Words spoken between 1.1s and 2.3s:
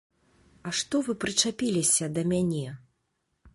прычапіліся да